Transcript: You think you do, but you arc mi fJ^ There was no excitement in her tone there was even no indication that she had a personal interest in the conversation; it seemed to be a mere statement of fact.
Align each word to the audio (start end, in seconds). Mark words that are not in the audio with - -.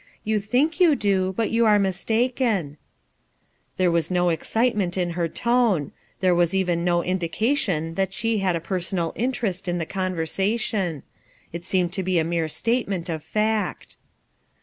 You 0.23 0.39
think 0.39 0.79
you 0.79 0.95
do, 0.95 1.31
but 1.37 1.51
you 1.51 1.67
arc 1.67 1.79
mi 1.79 1.89
fJ^ 1.89 2.75
There 3.77 3.91
was 3.91 4.09
no 4.09 4.29
excitement 4.29 4.97
in 4.97 5.11
her 5.11 5.27
tone 5.27 5.91
there 6.21 6.33
was 6.33 6.55
even 6.55 6.83
no 6.83 7.03
indication 7.03 7.93
that 7.93 8.11
she 8.11 8.39
had 8.39 8.55
a 8.55 8.59
personal 8.59 9.13
interest 9.15 9.67
in 9.67 9.77
the 9.77 9.85
conversation; 9.85 11.03
it 11.53 11.65
seemed 11.65 11.93
to 11.93 12.01
be 12.01 12.17
a 12.17 12.23
mere 12.23 12.47
statement 12.47 13.09
of 13.09 13.23
fact. 13.23 13.97